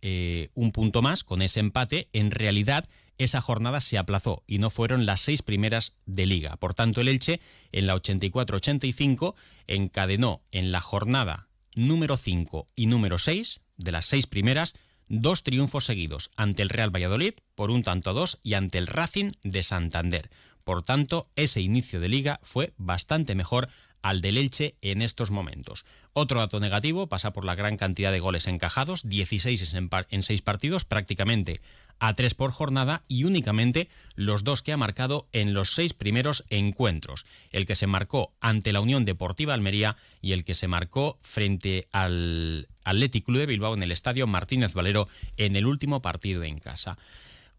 eh, 0.00 0.50
un 0.54 0.70
punto 0.70 1.02
más 1.02 1.24
con 1.24 1.42
ese 1.42 1.58
empate, 1.58 2.08
en 2.12 2.30
realidad 2.30 2.88
esa 3.18 3.40
jornada 3.40 3.80
se 3.80 3.98
aplazó 3.98 4.42
y 4.46 4.58
no 4.58 4.70
fueron 4.70 5.06
las 5.06 5.20
seis 5.20 5.42
primeras 5.42 5.96
de 6.06 6.26
liga. 6.26 6.56
Por 6.56 6.74
tanto, 6.74 7.00
el 7.00 7.08
Elche 7.08 7.40
en 7.72 7.86
la 7.86 7.96
84-85 7.96 9.34
encadenó 9.66 10.42
en 10.52 10.72
la 10.72 10.80
jornada 10.80 11.48
número 11.74 12.16
5 12.16 12.68
y 12.74 12.86
número 12.86 13.18
6 13.18 13.60
de 13.76 13.92
las 13.92 14.06
seis 14.06 14.26
primeras 14.26 14.74
dos 15.08 15.42
triunfos 15.42 15.84
seguidos 15.84 16.30
ante 16.36 16.62
el 16.62 16.68
Real 16.68 16.94
Valladolid 16.94 17.34
por 17.54 17.70
un 17.70 17.82
tanto 17.82 18.10
a 18.10 18.12
dos 18.12 18.38
y 18.42 18.54
ante 18.54 18.78
el 18.78 18.86
Racing 18.86 19.30
de 19.42 19.62
Santander. 19.62 20.30
Por 20.64 20.82
tanto, 20.82 21.30
ese 21.34 21.60
inicio 21.60 22.00
de 22.00 22.08
liga 22.08 22.40
fue 22.42 22.74
bastante 22.76 23.34
mejor 23.34 23.68
al 24.02 24.20
del 24.20 24.36
Elche 24.36 24.76
en 24.82 25.02
estos 25.02 25.30
momentos. 25.30 25.84
Otro 26.12 26.40
dato 26.40 26.60
negativo 26.60 27.08
pasa 27.08 27.32
por 27.32 27.44
la 27.44 27.54
gran 27.54 27.76
cantidad 27.76 28.12
de 28.12 28.20
goles 28.20 28.46
encajados, 28.46 29.08
16 29.08 29.74
en 30.10 30.22
6 30.22 30.42
partidos, 30.42 30.84
prácticamente 30.84 31.60
a 32.00 32.14
tres 32.14 32.34
por 32.34 32.50
jornada 32.50 33.04
y 33.08 33.24
únicamente 33.24 33.88
los 34.14 34.44
dos 34.44 34.62
que 34.62 34.72
ha 34.72 34.76
marcado 34.76 35.28
en 35.32 35.54
los 35.54 35.74
seis 35.74 35.94
primeros 35.94 36.44
encuentros, 36.50 37.26
el 37.50 37.66
que 37.66 37.74
se 37.74 37.86
marcó 37.86 38.32
ante 38.40 38.72
la 38.72 38.80
Unión 38.80 39.04
Deportiva 39.04 39.54
Almería 39.54 39.96
y 40.20 40.32
el 40.32 40.44
que 40.44 40.54
se 40.54 40.68
marcó 40.68 41.18
frente 41.22 41.88
al 41.92 42.68
Athletic 42.84 43.24
Club 43.24 43.38
de 43.38 43.46
Bilbao 43.46 43.74
en 43.74 43.82
el 43.82 43.92
Estadio 43.92 44.26
Martínez 44.26 44.74
Valero 44.74 45.08
en 45.36 45.56
el 45.56 45.66
último 45.66 46.02
partido 46.02 46.42
en 46.42 46.58
casa. 46.58 46.98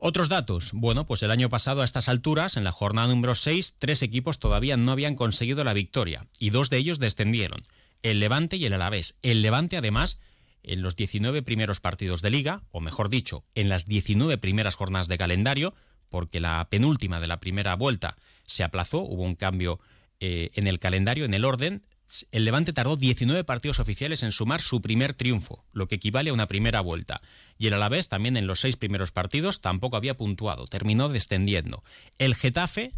Otros 0.01 0.29
datos. 0.29 0.71
Bueno, 0.71 1.05
pues 1.05 1.23
el 1.23 1.31
año 1.31 1.49
pasado 1.49 1.81
a 1.81 1.85
estas 1.85 2.07
alturas, 2.07 2.55
en 2.55 2.63
la 2.63 2.71
jornada 2.71 3.09
número 3.09 3.35
6, 3.35 3.75
tres 3.79 4.01
equipos 4.01 4.39
todavía 4.39 4.77
no 4.77 4.93
habían 4.93 5.15
conseguido 5.15 5.65
la 5.65 5.73
victoria 5.73 6.25
y 6.39 6.51
dos 6.51 6.69
de 6.69 6.77
ellos 6.77 6.99
descendieron, 6.99 7.63
el 8.01 8.21
Levante 8.21 8.55
y 8.55 8.65
el 8.65 8.73
Alavés. 8.73 9.17
El 9.23 9.41
Levante 9.41 9.75
además 9.75 10.19
en 10.63 10.81
los 10.81 10.95
19 10.95 11.41
primeros 11.41 11.79
partidos 11.79 12.21
de 12.21 12.29
liga, 12.29 12.63
o 12.71 12.81
mejor 12.81 13.09
dicho, 13.09 13.43
en 13.55 13.69
las 13.69 13.85
19 13.85 14.37
primeras 14.37 14.75
jornadas 14.75 15.07
de 15.07 15.17
calendario, 15.17 15.73
porque 16.09 16.39
la 16.39 16.67
penúltima 16.69 17.19
de 17.19 17.27
la 17.27 17.39
primera 17.39 17.75
vuelta 17.75 18.17
se 18.45 18.63
aplazó, 18.63 18.99
hubo 18.99 19.23
un 19.23 19.35
cambio 19.35 19.79
eh, 20.19 20.49
en 20.55 20.67
el 20.67 20.79
calendario, 20.79 21.25
en 21.25 21.33
el 21.33 21.45
orden. 21.45 21.83
El 22.31 22.43
Levante 22.43 22.73
tardó 22.73 22.97
19 22.97 23.43
partidos 23.43 23.79
oficiales 23.79 24.23
en 24.23 24.31
sumar 24.31 24.61
su 24.61 24.81
primer 24.81 25.13
triunfo, 25.13 25.63
lo 25.71 25.87
que 25.87 25.95
equivale 25.95 26.31
a 26.31 26.33
una 26.33 26.47
primera 26.47 26.81
vuelta. 26.81 27.21
Y 27.57 27.67
el 27.67 27.73
Alavés 27.73 28.09
también 28.09 28.35
en 28.35 28.47
los 28.47 28.59
seis 28.59 28.75
primeros 28.75 29.11
partidos 29.11 29.61
tampoco 29.61 29.95
había 29.95 30.17
puntuado, 30.17 30.65
terminó 30.67 31.09
descendiendo. 31.09 31.83
El 32.17 32.35
Getafe 32.35 32.93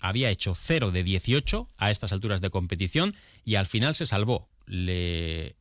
había 0.00 0.30
hecho 0.30 0.54
0 0.54 0.90
de 0.90 1.04
18 1.04 1.68
a 1.76 1.90
estas 1.90 2.12
alturas 2.12 2.40
de 2.40 2.50
competición 2.50 3.14
y 3.44 3.56
al 3.56 3.66
final 3.66 3.94
se 3.94 4.06
salvó. 4.06 4.48
Le 4.66 5.56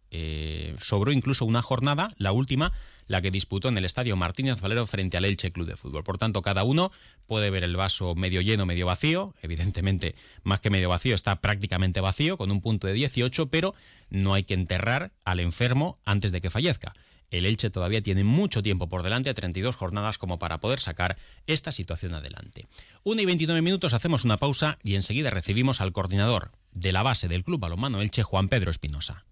sobró 0.93 1.11
incluso 1.11 1.45
una 1.45 1.63
jornada, 1.63 2.13
la 2.19 2.33
última, 2.33 2.71
la 3.07 3.19
que 3.19 3.31
disputó 3.31 3.67
en 3.67 3.75
el 3.79 3.83
estadio 3.83 4.15
Martínez 4.15 4.61
Valero 4.61 4.85
frente 4.85 5.17
al 5.17 5.25
Elche 5.25 5.51
Club 5.51 5.65
de 5.65 5.75
Fútbol. 5.75 6.03
Por 6.03 6.19
tanto, 6.19 6.43
cada 6.43 6.63
uno 6.63 6.91
puede 7.25 7.49
ver 7.49 7.63
el 7.63 7.75
vaso 7.75 8.13
medio 8.13 8.41
lleno, 8.41 8.67
medio 8.67 8.85
vacío. 8.85 9.33
Evidentemente, 9.41 10.13
más 10.43 10.59
que 10.59 10.69
medio 10.69 10.89
vacío, 10.89 11.15
está 11.15 11.41
prácticamente 11.41 11.99
vacío, 11.99 12.37
con 12.37 12.51
un 12.51 12.61
punto 12.61 12.85
de 12.85 12.93
18, 12.93 13.47
pero 13.47 13.73
no 14.11 14.35
hay 14.35 14.43
que 14.43 14.53
enterrar 14.53 15.13
al 15.25 15.39
enfermo 15.39 15.97
antes 16.05 16.31
de 16.31 16.41
que 16.41 16.51
fallezca. 16.51 16.93
El 17.31 17.47
Elche 17.47 17.71
todavía 17.71 18.03
tiene 18.03 18.23
mucho 18.23 18.61
tiempo 18.61 18.87
por 18.87 19.01
delante, 19.01 19.31
a 19.31 19.33
32 19.33 19.75
jornadas, 19.75 20.19
como 20.19 20.37
para 20.37 20.59
poder 20.59 20.79
sacar 20.79 21.17
esta 21.47 21.71
situación 21.71 22.13
adelante. 22.13 22.67
1 23.03 23.19
y 23.19 23.25
29 23.25 23.63
minutos, 23.63 23.95
hacemos 23.95 24.25
una 24.25 24.37
pausa 24.37 24.77
y 24.83 24.93
enseguida 24.93 25.31
recibimos 25.31 25.81
al 25.81 25.91
coordinador 25.91 26.51
de 26.71 26.91
la 26.91 27.01
base 27.01 27.27
del 27.27 27.43
Club 27.43 27.61
Balomano 27.61 27.99
Elche, 27.99 28.21
Juan 28.21 28.47
Pedro 28.47 28.69
Espinosa. 28.69 29.25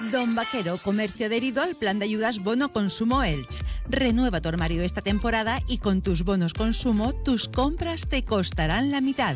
Don 0.00 0.36
Vaquero, 0.36 0.78
comercio 0.78 1.26
adherido 1.26 1.60
al 1.60 1.74
plan 1.74 1.98
de 1.98 2.04
ayudas 2.04 2.38
Bono 2.38 2.72
Consumo 2.72 3.24
Elch. 3.24 3.62
Renueva 3.88 4.40
tu 4.40 4.48
armario 4.48 4.84
esta 4.84 5.02
temporada 5.02 5.60
y 5.66 5.78
con 5.78 6.02
tus 6.02 6.22
bonos 6.22 6.54
consumo 6.54 7.12
tus 7.12 7.48
compras 7.48 8.06
te 8.08 8.24
costarán 8.24 8.92
la 8.92 9.00
mitad. 9.00 9.34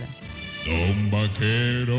Don 0.65 1.11
Vaquero. 1.11 1.99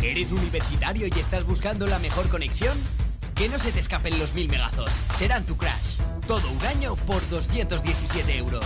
¿Eres 0.00 0.30
universitario 0.30 1.08
y 1.08 1.18
estás 1.18 1.44
buscando 1.44 1.88
la 1.88 1.98
mejor 1.98 2.28
conexión? 2.28 2.78
Que 3.34 3.48
no 3.48 3.58
se 3.58 3.72
te 3.72 3.80
escapen 3.80 4.16
los 4.18 4.34
mil 4.34 4.48
megazos. 4.48 4.90
Serán 5.16 5.44
tu 5.44 5.56
crash. 5.56 5.96
Todo 6.28 6.48
un 6.50 6.64
año 6.64 6.94
por 6.94 7.28
217 7.28 8.36
euros. 8.36 8.64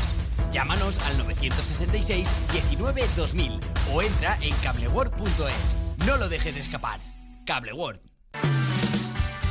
Llámanos 0.52 0.99
al 1.07 1.16
966 1.16 2.28
19 2.52 3.02
2000 3.16 3.61
o 3.95 4.02
entra 4.02 4.38
en 4.42 4.54
cableworld.es. 4.57 6.07
No 6.07 6.19
lo 6.19 6.28
dejes 6.28 6.59
escapar. 6.59 7.12
Cableworld. 7.45 8.12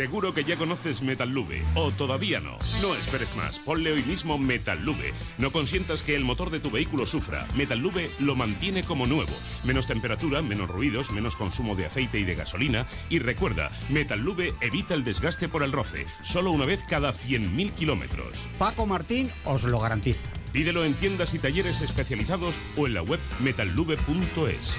Seguro 0.00 0.32
que 0.32 0.44
ya 0.44 0.56
conoces 0.56 1.02
Metallube, 1.02 1.62
o 1.74 1.90
todavía 1.90 2.40
no. 2.40 2.56
No 2.80 2.94
esperes 2.94 3.36
más, 3.36 3.58
ponle 3.58 3.92
hoy 3.92 4.02
mismo 4.02 4.38
Metallube. 4.38 5.12
No 5.36 5.52
consientas 5.52 6.02
que 6.02 6.16
el 6.16 6.24
motor 6.24 6.48
de 6.48 6.58
tu 6.58 6.70
vehículo 6.70 7.04
sufra. 7.04 7.46
Metallube 7.54 8.10
lo 8.18 8.34
mantiene 8.34 8.82
como 8.82 9.06
nuevo. 9.06 9.34
Menos 9.62 9.86
temperatura, 9.86 10.40
menos 10.40 10.70
ruidos, 10.70 11.10
menos 11.10 11.36
consumo 11.36 11.76
de 11.76 11.84
aceite 11.84 12.18
y 12.18 12.24
de 12.24 12.34
gasolina. 12.34 12.86
Y 13.10 13.18
recuerda, 13.18 13.72
Metallube 13.90 14.54
evita 14.62 14.94
el 14.94 15.04
desgaste 15.04 15.50
por 15.50 15.62
el 15.62 15.70
roce, 15.70 16.06
solo 16.22 16.50
una 16.50 16.64
vez 16.64 16.82
cada 16.88 17.12
100.000 17.12 17.72
kilómetros. 17.72 18.48
Paco 18.58 18.86
Martín 18.86 19.30
os 19.44 19.64
lo 19.64 19.80
garantiza. 19.80 20.24
Pídelo 20.50 20.82
en 20.86 20.94
tiendas 20.94 21.34
y 21.34 21.38
talleres 21.38 21.82
especializados 21.82 22.58
o 22.78 22.86
en 22.86 22.94
la 22.94 23.02
web 23.02 23.20
metallube.es. 23.40 24.78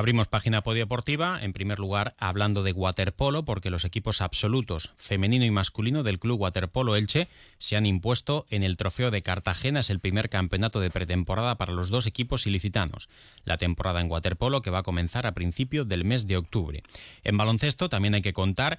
Abrimos 0.00 0.28
página 0.28 0.62
polideportiva, 0.62 1.38
en 1.42 1.52
primer 1.52 1.78
lugar 1.78 2.14
hablando 2.16 2.62
de 2.62 2.72
waterpolo, 2.72 3.44
porque 3.44 3.68
los 3.68 3.84
equipos 3.84 4.22
absolutos 4.22 4.92
femenino 4.96 5.44
y 5.44 5.50
masculino 5.50 6.02
del 6.02 6.18
Club 6.18 6.40
Waterpolo 6.40 6.96
Elche 6.96 7.28
se 7.58 7.76
han 7.76 7.84
impuesto 7.84 8.46
en 8.48 8.62
el 8.62 8.78
Trofeo 8.78 9.10
de 9.10 9.20
Cartagena, 9.20 9.80
es 9.80 9.90
el 9.90 10.00
primer 10.00 10.30
campeonato 10.30 10.80
de 10.80 10.88
pretemporada 10.88 11.58
para 11.58 11.74
los 11.74 11.90
dos 11.90 12.06
equipos 12.06 12.46
ilicitanos. 12.46 13.10
La 13.44 13.58
temporada 13.58 14.00
en 14.00 14.10
waterpolo 14.10 14.62
que 14.62 14.70
va 14.70 14.78
a 14.78 14.84
comenzar 14.84 15.26
a 15.26 15.34
principio 15.34 15.84
del 15.84 16.06
mes 16.06 16.26
de 16.26 16.38
octubre. 16.38 16.82
En 17.22 17.36
baloncesto 17.36 17.90
también 17.90 18.14
hay 18.14 18.22
que 18.22 18.32
contar 18.32 18.78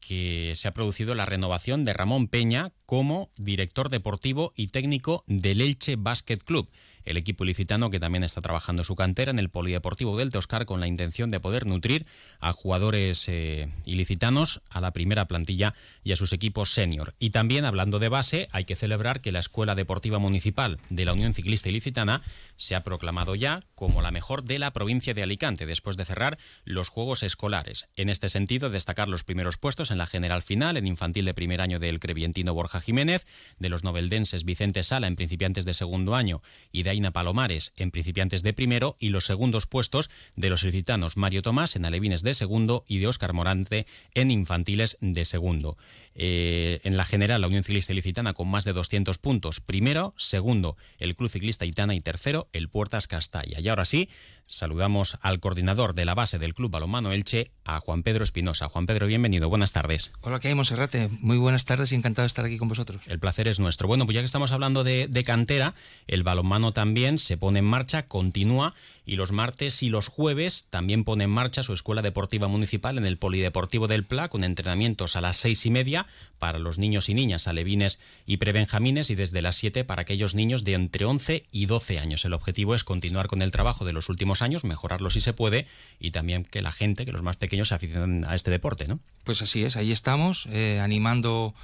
que 0.00 0.52
se 0.54 0.68
ha 0.68 0.74
producido 0.74 1.14
la 1.14 1.24
renovación 1.24 1.86
de 1.86 1.94
Ramón 1.94 2.28
Peña 2.28 2.72
como 2.84 3.30
director 3.38 3.88
deportivo 3.88 4.52
y 4.54 4.66
técnico 4.66 5.24
del 5.28 5.62
Elche 5.62 5.96
Basket 5.96 6.36
Club 6.44 6.68
el 7.08 7.16
equipo 7.16 7.44
ilicitano 7.44 7.90
que 7.90 7.98
también 7.98 8.22
está 8.22 8.40
trabajando 8.40 8.84
su 8.84 8.94
cantera 8.94 9.30
en 9.30 9.38
el 9.38 9.48
Polideportivo 9.48 10.16
del 10.16 10.30
Toscar 10.30 10.66
con 10.66 10.80
la 10.80 10.86
intención 10.86 11.30
de 11.30 11.40
poder 11.40 11.66
nutrir 11.66 12.06
a 12.38 12.52
jugadores 12.52 13.28
eh, 13.28 13.68
ilicitanos 13.86 14.60
a 14.70 14.80
la 14.80 14.92
primera 14.92 15.26
plantilla 15.26 15.74
y 16.04 16.12
a 16.12 16.16
sus 16.16 16.32
equipos 16.32 16.72
senior. 16.72 17.14
Y 17.18 17.30
también 17.30 17.64
hablando 17.64 17.98
de 17.98 18.10
base, 18.10 18.48
hay 18.52 18.64
que 18.64 18.76
celebrar 18.76 19.20
que 19.20 19.32
la 19.32 19.40
Escuela 19.40 19.74
Deportiva 19.74 20.18
Municipal 20.18 20.78
de 20.90 21.04
la 21.06 21.14
Unión 21.14 21.32
Ciclista 21.32 21.70
Ilicitana 21.70 22.22
se 22.56 22.74
ha 22.74 22.82
proclamado 22.82 23.34
ya 23.34 23.64
como 23.74 24.02
la 24.02 24.10
mejor 24.10 24.44
de 24.44 24.58
la 24.58 24.72
provincia 24.72 25.14
de 25.14 25.22
Alicante 25.22 25.66
después 25.66 25.96
de 25.96 26.04
cerrar 26.04 26.38
los 26.64 26.90
Juegos 26.90 27.22
Escolares. 27.22 27.88
En 27.96 28.10
este 28.10 28.28
sentido, 28.28 28.68
destacar 28.68 29.08
los 29.08 29.24
primeros 29.24 29.56
puestos 29.56 29.90
en 29.90 29.98
la 29.98 30.06
general 30.06 30.42
final 30.42 30.76
en 30.76 30.86
infantil 30.86 31.24
de 31.24 31.34
primer 31.34 31.60
año 31.60 31.78
del 31.78 32.00
crevientino 32.00 32.54
Borja 32.54 32.80
Jiménez, 32.80 33.26
de 33.58 33.70
los 33.70 33.82
noveldenses 33.82 34.44
Vicente 34.44 34.84
Sala 34.84 35.06
en 35.06 35.16
principiantes 35.16 35.64
de 35.64 35.74
segundo 35.74 36.14
año 36.14 36.42
y 36.70 36.82
de 36.82 36.97
Palomares 37.12 37.72
en 37.76 37.90
principiantes 37.90 38.42
de 38.42 38.52
primero 38.52 38.96
y 38.98 39.10
los 39.10 39.24
segundos 39.24 39.66
puestos 39.66 40.10
de 40.36 40.50
los 40.50 40.62
ilicitanos 40.62 41.16
Mario 41.16 41.42
Tomás 41.42 41.76
en 41.76 41.84
alevines 41.84 42.22
de 42.22 42.34
segundo 42.34 42.84
y 42.88 42.98
de 42.98 43.06
Óscar 43.06 43.32
Morante 43.32 43.86
en 44.14 44.30
infantiles 44.30 44.98
de 45.00 45.24
segundo. 45.24 45.78
Eh, 46.20 46.80
en 46.82 46.96
la 46.96 47.04
general, 47.04 47.40
la 47.40 47.46
Unión 47.46 47.62
Ciclista 47.62 47.92
Ilicitana 47.92 48.34
con 48.34 48.48
más 48.48 48.64
de 48.64 48.72
200 48.72 49.18
puntos. 49.18 49.60
Primero, 49.60 50.14
segundo, 50.16 50.76
el 50.98 51.14
Club 51.14 51.30
Ciclista 51.30 51.64
Itana 51.64 51.94
y 51.94 52.00
tercero, 52.00 52.48
el 52.52 52.68
Puertas 52.68 53.06
Castalla. 53.06 53.60
Y 53.60 53.68
ahora 53.68 53.84
sí, 53.84 54.08
saludamos 54.48 55.16
al 55.22 55.38
coordinador 55.38 55.94
de 55.94 56.04
la 56.04 56.16
base 56.16 56.40
del 56.40 56.54
Club 56.54 56.72
Balomano 56.72 57.12
Elche, 57.12 57.52
a 57.64 57.78
Juan 57.78 58.02
Pedro 58.02 58.24
Espinosa. 58.24 58.68
Juan 58.68 58.86
Pedro, 58.86 59.06
bienvenido, 59.06 59.48
buenas 59.48 59.72
tardes. 59.72 60.10
Hola, 60.20 60.40
¿qué 60.40 60.48
hay, 60.48 60.56
Monserrate? 60.56 61.08
Muy 61.20 61.36
buenas 61.36 61.64
tardes 61.64 61.92
y 61.92 61.94
encantado 61.94 62.24
de 62.24 62.28
estar 62.28 62.44
aquí 62.44 62.58
con 62.58 62.68
vosotros. 62.68 63.00
El 63.06 63.20
placer 63.20 63.46
es 63.46 63.60
nuestro. 63.60 63.86
Bueno, 63.86 64.04
pues 64.04 64.16
ya 64.16 64.20
que 64.20 64.26
estamos 64.26 64.50
hablando 64.50 64.82
de, 64.82 65.06
de 65.06 65.22
cantera, 65.22 65.74
el 66.08 66.24
balonmano 66.24 66.72
también 66.72 67.20
se 67.20 67.36
pone 67.36 67.60
en 67.60 67.66
marcha, 67.66 68.08
continúa 68.08 68.74
y 69.06 69.14
los 69.14 69.30
martes 69.30 69.84
y 69.84 69.88
los 69.88 70.08
jueves 70.08 70.66
también 70.68 71.04
pone 71.04 71.24
en 71.24 71.30
marcha 71.30 71.62
su 71.62 71.74
escuela 71.74 72.02
deportiva 72.02 72.48
municipal 72.48 72.98
en 72.98 73.06
el 73.06 73.18
Polideportivo 73.18 73.86
del 73.86 74.04
Pla 74.04 74.28
con 74.28 74.42
entrenamientos 74.42 75.14
a 75.14 75.20
las 75.20 75.36
seis 75.36 75.64
y 75.64 75.70
media 75.70 76.07
para 76.38 76.58
los 76.58 76.78
niños 76.78 77.08
y 77.08 77.14
niñas 77.14 77.48
alevines 77.48 77.98
y 78.26 78.36
prebenjamines 78.36 79.10
y 79.10 79.14
desde 79.14 79.42
las 79.42 79.56
siete 79.56 79.84
para 79.84 80.02
aquellos 80.02 80.34
niños 80.34 80.64
de 80.64 80.74
entre 80.74 81.04
11 81.04 81.44
y 81.50 81.66
12 81.66 81.98
años. 81.98 82.24
El 82.24 82.32
objetivo 82.32 82.74
es 82.74 82.84
continuar 82.84 83.26
con 83.26 83.42
el 83.42 83.50
trabajo 83.50 83.84
de 83.84 83.92
los 83.92 84.08
últimos 84.08 84.42
años, 84.42 84.64
mejorarlo 84.64 85.10
si 85.10 85.20
se 85.20 85.32
puede 85.32 85.66
y 85.98 86.10
también 86.10 86.44
que 86.44 86.62
la 86.62 86.72
gente, 86.72 87.04
que 87.04 87.12
los 87.12 87.22
más 87.22 87.36
pequeños 87.36 87.68
se 87.68 87.74
aficionen 87.74 88.24
a 88.24 88.34
este 88.34 88.50
deporte, 88.50 88.86
¿no? 88.86 89.00
Pues 89.24 89.42
así 89.42 89.64
es, 89.64 89.76
ahí 89.76 89.92
estamos 89.92 90.46
eh, 90.50 90.80
animando 90.80 91.54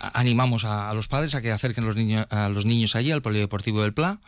animamos 0.00 0.64
a, 0.64 0.92
los 0.94 1.08
padres 1.08 1.34
a 1.34 1.42
que 1.42 1.50
acerquen 1.50 1.86
los 1.86 1.96
niños, 1.96 2.26
a 2.30 2.48
los 2.48 2.66
niños 2.66 2.96
allí 2.96 3.10
al 3.10 3.22
Polideportivo 3.22 3.82
del 3.82 3.94
Pla 3.94 4.20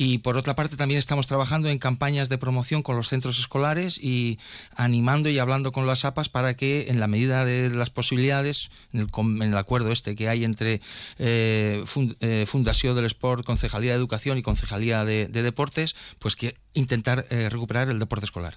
y 0.00 0.18
por 0.18 0.36
otra 0.36 0.54
parte 0.54 0.76
también 0.76 1.00
estamos 1.00 1.26
trabajando 1.26 1.68
en 1.68 1.78
campañas 1.78 2.28
de 2.28 2.38
promoción 2.38 2.84
con 2.84 2.94
los 2.94 3.08
centros 3.08 3.40
escolares 3.40 3.98
y 3.98 4.38
animando 4.76 5.28
y 5.28 5.40
hablando 5.40 5.72
con 5.72 5.86
las 5.86 6.04
APAS 6.04 6.28
para 6.28 6.54
que 6.54 6.86
en 6.88 7.00
la 7.00 7.08
medida 7.08 7.44
de 7.44 7.68
las 7.70 7.90
posibilidades, 7.90 8.70
en 8.92 9.10
el, 9.42 9.56
acuerdo 9.56 9.90
este 9.90 10.14
que 10.14 10.28
hay 10.28 10.44
entre 10.44 10.80
eh, 11.18 11.84
eh, 12.20 12.44
Fundación 12.46 12.94
del 12.94 13.06
Sport, 13.06 13.44
Concejalía 13.44 13.90
de 13.90 13.96
Educación 13.98 14.38
y 14.38 14.42
Concejalía 14.44 15.04
de, 15.04 15.26
Deportes, 15.26 15.96
pues 16.20 16.36
que 16.36 16.56
intentar 16.74 17.26
eh, 17.30 17.48
recuperar 17.50 17.88
el 17.88 17.98
deporte 17.98 18.24
escolar. 18.24 18.56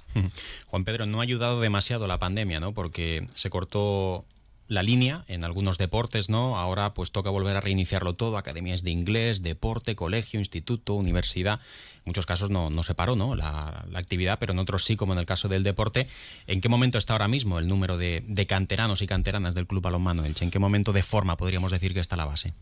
Juan 0.68 0.84
Pedro, 0.84 1.08
no 1.08 1.22
ha 1.22 1.24
ayudado 1.24 1.60
demasiado 1.60 2.06
la 2.06 2.20
pandemia, 2.20 2.60
¿no? 2.60 2.72
Porque 2.72 3.27
se 3.34 3.50
cortó 3.50 4.25
la 4.72 4.84
línea 4.84 5.25
en 5.28 5.44
algunos 5.44 5.78
deportes, 5.78 6.30
¿no? 6.30 6.58
Ahora 6.58 6.94
pues 6.94 7.12
toca 7.12 7.30
volver 7.30 7.58
a 7.58 7.60
reiniciarlo 7.60 8.13
todo, 8.13 8.38
academias 8.38 8.84
de 8.84 8.92
inglés, 8.92 9.42
deporte, 9.42 9.98
colegio, 9.98 10.40
instituto, 10.40 10.94
universidad. 10.94 11.60
En 11.98 12.04
muchos 12.06 12.25
casos 12.25 12.50
no, 12.50 12.72
se 12.84 12.96
paró, 12.96 13.18
¿no? 13.18 13.36
La, 13.36 13.86
actividad, 13.96 14.40
pero 14.40 14.54
en 14.54 14.60
otros 14.60 14.86
sí, 14.86 14.96
como 14.96 15.12
en 15.12 15.20
el 15.20 15.25
caso 15.25 15.50
del 15.50 15.63
deporte. 15.63 16.08
¿En 16.48 16.62
qué 16.62 16.70
momento 16.70 16.98
está 16.98 17.12
ahora 17.13 17.28
mismo 17.28 17.60
el 17.60 17.68
número 17.68 17.98
de, 17.98 18.46
canteranos 18.48 19.01
y 19.01 19.08
canteranas 19.08 19.56
del 19.56 19.68
Club 19.68 19.84
Balonmano 19.84 20.24
Elche? 20.24 20.46
¿En 20.46 20.51
qué 20.51 20.60
momento 20.60 20.94
de 20.94 21.04
forma 21.04 21.36
podríamos 21.36 21.74
decir 21.74 21.94
que 21.94 22.00
está 22.00 22.16
la 22.16 22.25
base? 22.25 22.54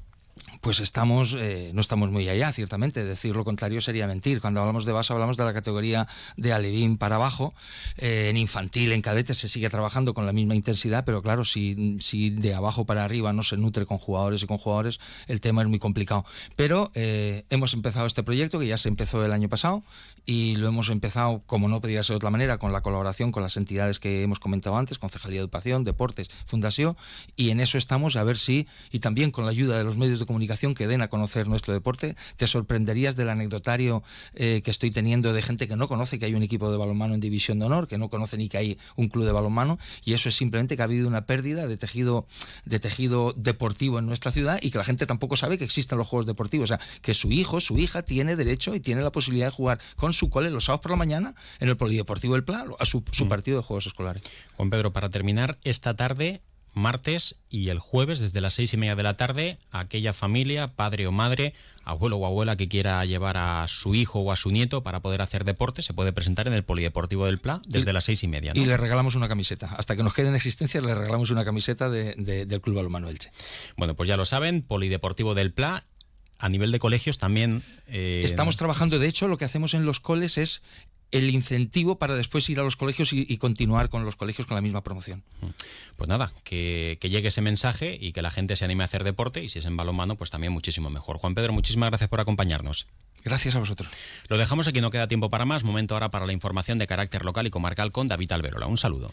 Pues 0.62 0.79
estamos, 0.79 1.36
eh, 1.39 1.72
no 1.74 1.81
estamos 1.81 2.12
muy 2.12 2.27
allá, 2.29 2.51
ciertamente. 2.51 3.03
Decir 3.03 3.36
lo 3.36 3.43
contrario 3.46 3.81
sería 3.81 4.08
mentir. 4.08 4.41
Cuando 4.41 4.60
hablamos 4.60 4.86
de 4.86 4.91
base 4.91 5.13
hablamos 5.13 5.38
de 5.38 5.46
la 5.46 5.53
categoría 5.53 6.08
de 6.38 6.53
alevín 6.53 6.98
para 6.98 7.15
abajo. 7.15 7.53
Eh, 7.98 8.27
en 8.29 8.38
infantil, 8.38 8.91
en 8.91 9.01
cadete 9.01 9.34
se 9.34 9.48
sigue 9.50 9.69
trabajando 9.69 10.13
con 10.13 10.25
la 10.25 10.34
misma 10.34 10.55
intensidad, 10.55 11.05
pero 11.05 11.22
claro, 11.22 11.46
si, 11.46 11.98
si 12.00 12.29
de 12.29 12.53
abajo 12.53 12.86
para 12.86 13.03
arriba 13.03 13.34
no 13.34 13.43
se 13.43 13.58
nutre 13.58 13.86
con 13.86 13.98
jugadores 13.98 14.43
y 14.43 14.48
con 14.48 14.58
jugadores, 14.58 15.00
el 15.27 15.41
tema 15.41 15.62
es 15.62 15.67
muy 15.67 15.79
complicado. 15.79 16.25
Pero 16.55 16.91
eh, 16.93 17.46
hemos 17.50 17.74
empezado 17.74 18.08
este 18.08 18.24
proyecto 18.24 18.60
que 18.60 18.67
ya 18.67 18.77
se 18.77 18.89
empezó 18.89 19.24
el 19.24 19.31
año 19.31 19.50
pasado 19.50 19.84
y 20.25 20.55
lo 20.58 20.67
hemos 20.67 20.89
empezado, 20.89 21.41
como 21.46 21.67
no 21.67 21.81
podía 21.81 22.03
ser 22.03 22.13
de 22.13 22.17
otra 22.17 22.29
manera, 22.29 22.58
con 22.58 22.72
la 22.72 22.81
colaboración 22.81 23.31
con 23.31 23.43
las 23.43 23.58
entidades 23.58 24.00
que 24.00 24.24
hemos 24.24 24.39
comentado 24.39 24.77
antes, 24.77 25.00
Concejalía 25.00 25.38
de 25.38 25.41
Educación, 25.41 25.84
Deportes, 25.84 26.29
Fundación, 26.46 26.98
y 27.36 27.50
en 27.50 27.60
eso 27.60 27.77
estamos 27.77 28.15
a 28.15 28.24
ver 28.24 28.38
si, 28.38 28.67
y 28.91 29.00
también 29.00 29.31
con 29.31 29.46
la 29.46 29.51
ayuda 29.51 29.77
de 29.77 29.84
los 29.84 29.98
medios 29.98 30.19
de 30.19 30.25
comunicación 30.29 30.75
que 30.75 30.86
den 30.86 31.01
a 31.01 31.07
conocer 31.07 31.48
nuestro 31.48 31.74
deporte. 31.74 32.15
Te 32.38 32.45
sorprenderías 32.45 33.15
del 33.15 33.29
anecdotario 33.29 34.03
eh, 34.36 34.62
que 34.63 34.69
estoy 34.69 34.91
teniendo 34.91 35.33
de 35.33 35.41
gente 35.41 35.67
que 35.67 35.75
no 35.75 35.88
conoce 35.88 36.19
que 36.19 36.25
hay 36.25 36.36
un 36.36 36.43
equipo 36.43 36.71
de 36.71 36.77
balonmano 36.77 37.15
en 37.15 37.19
División 37.19 37.57
de 37.57 37.65
Honor, 37.65 37.88
que 37.88 37.98
no 37.98 38.09
conoce 38.09 38.38
ni 38.38 38.48
que 38.48 38.57
hay 38.57 38.77
un 38.95 39.09
club 39.09 39.25
de 39.25 39.31
balonmano, 39.31 39.79
y 40.05 40.13
eso 40.13 40.29
es 40.29 40.36
simplemente 40.36 40.75
que 40.75 40.83
ha 40.83 40.86
habido 40.86 41.07
una 41.07 41.25
pérdida 41.25 41.65
de 41.65 41.77
tejido, 41.77 42.27
de 42.63 42.79
tejido 42.79 43.33
deportivo 43.36 43.98
en 43.98 44.05
nuestra 44.05 44.31
ciudad 44.31 44.59
y 44.62 44.69
que 44.69 44.77
la 44.77 44.83
gente 44.83 45.07
tampoco 45.07 45.36
sabe 45.36 45.57
que 45.57 45.63
existen 45.65 45.98
los 45.98 46.07
juegos 46.07 46.27
deportivos. 46.27 46.69
O 46.69 46.75
sea, 46.77 46.79
que 47.01 47.15
su 47.15 47.31
hijo, 47.31 47.59
su 47.59 47.79
hija 47.79 48.03
tiene 48.03 48.36
derecho 48.36 48.75
y 48.75 48.79
tiene 48.79 49.01
la 49.01 49.12
posibilidad 49.12 49.48
de 49.48 49.51
jugar 49.51 49.79
con 49.95 50.13
su 50.13 50.29
cole 50.29 50.51
los 50.51 50.65
sábados 50.65 50.81
por 50.83 50.91
la 50.91 50.98
mañana 50.98 51.33
en 51.59 51.69
el 51.69 51.75
Polideportivo 51.77 52.36
del 52.36 52.43
Pla 52.43 52.65
a 52.77 52.86
su, 52.86 53.03
su 53.12 53.25
Mm. 53.25 53.29
partido 53.29 53.57
de 53.57 53.63
juegos 53.63 53.88
escolares. 53.88 54.21
Juan 54.57 54.69
Pedro, 54.69 54.93
para 54.93 55.09
terminar, 55.09 55.57
esta 55.63 55.95
tarde, 55.95 56.41
martes 56.79 57.36
y 57.50 57.69
el 57.69 57.79
jueves, 57.79 58.19
desde 58.19 58.41
las 58.41 58.55
seis 58.55 58.74
y 58.74 58.77
media 58.77 58.95
de 58.95 59.03
la 59.03 59.15
tarde, 59.15 59.57
aquella 59.71 60.13
familia, 60.13 60.69
padre 60.75 61.05
o 61.07 61.12
madre, 61.12 61.53
abuelo 61.83 62.17
o 62.17 62.25
abuela 62.25 62.55
que 62.55 62.67
quiera 62.67 63.03
llevar 63.05 63.38
a 63.38 63.67
su 63.67 63.95
hijo 63.95 64.19
o 64.19 64.31
a 64.31 64.36
su 64.36 64.51
nieto 64.51 64.83
para 64.83 65.01
poder 65.01 65.21
hacer 65.21 65.43
deporte, 65.43 65.81
se 65.81 65.93
puede 65.93 66.13
presentar 66.13 66.48
en 66.48 66.53
el 66.53 66.63
Polideportivo 66.63 67.25
del 67.25 67.39
Pla 67.39 67.62
desde 67.67 67.89
Y- 67.89 67.93
las 67.93 68.03
seis 68.05 68.24
y 68.24 68.27
media. 68.27 68.53
¿no? 68.53 68.62
Y 68.62 68.65
le 68.65 68.77
regalamos 68.77 69.15
una 69.15 69.27
camiseta. 69.27 69.74
Hasta 69.77 69.95
que 69.95 70.03
nos 70.03 70.13
quede 70.13 70.27
en 70.29 70.36
existencia, 70.36 70.81
le 70.81 70.93
regalamos 70.95 71.29
una 71.31 71.45
camiseta 71.45 71.89
de- 71.89 72.13
de- 72.17 72.45
del 72.45 72.62
Club 72.62 72.75
Balonmano 72.77 73.09
Elche. 73.09 73.31
Bueno, 73.77 73.95
pues 73.95 74.07
ya 74.07 74.17
lo 74.17 74.25
saben, 74.25 74.62
Polideportivo 74.62 75.36
del 75.36 75.51
Pla. 75.53 75.83
A 76.41 76.48
nivel 76.48 76.71
de 76.71 76.79
colegios 76.79 77.17
también. 77.17 77.63
eh, 77.88 78.21
Estamos 78.24 78.55
trabajando, 78.55 78.98
de 78.98 79.09
hecho, 79.09 79.27
lo 79.27 79.36
que 79.38 79.43
hacemos 79.43 79.74
en 79.74 79.83
los 79.86 80.00
coles 80.00 80.38
es 80.38 80.62
el 81.12 81.30
incentivo 81.30 81.98
para 81.98 82.16
después 82.16 82.50
ir 82.50 82.60
a 82.60 82.63
los 82.63 82.75
colegios 82.75 83.13
y, 83.13 83.25
y 83.28 83.38
continuar 83.38 83.89
con 83.89 84.06
los 84.06 84.16
colegios 84.16 84.48
con 84.48 84.56
la 84.56 84.62
misma 84.62 84.84
promoción. 84.84 85.24
Pues 85.98 86.08
nada, 86.08 86.32
que, 86.44 86.98
que 87.01 87.10
llegue 87.10 87.30
ese 87.30 87.42
mensaje 87.42 87.98
y 88.00 88.12
que 88.12 88.22
la 88.22 88.32
gente 88.32 88.56
se 88.56 88.66
anime 88.66 88.84
a 88.84 88.86
hacer 88.86 89.04
deporte 89.04 89.44
y 89.44 89.50
si 89.50 89.60
es 89.60 89.66
en 89.66 89.75
balonmano, 89.78 90.16
pues 90.16 90.30
también 90.30 90.54
muchísimo 90.54 90.89
mejor. 90.89 91.18
Juan 91.18 91.36
Pedro, 91.36 91.54
muchísimas 91.54 91.89
gracias 91.89 92.10
por 92.10 92.20
acompañarnos. 92.20 92.88
Gracias 93.24 93.56
a 93.56 93.60
vosotros. 93.60 93.89
Lo 94.28 94.38
dejamos 94.38 94.68
aquí, 94.68 94.82
no 94.82 94.92
queda 94.92 95.08
tiempo 95.08 95.30
para 95.30 95.46
más. 95.46 95.63
Momento 95.63 95.94
ahora 95.94 96.10
para 96.10 96.25
la 96.25 96.34
información 96.34 96.78
de 96.78 96.88
carácter 96.88 97.25
local 97.25 97.48
y 97.48 97.50
comarcal 97.50 97.92
con 97.92 98.08
David 98.08 98.32
Alberola. 98.32 98.68
Un 98.68 98.78
saludo. 98.78 99.12